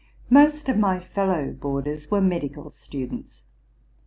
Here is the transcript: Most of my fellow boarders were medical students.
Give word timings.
Most 0.31 0.67
of 0.67 0.79
my 0.79 0.99
fellow 0.99 1.51
boarders 1.51 2.09
were 2.09 2.21
medical 2.21 2.71
students. 2.71 3.43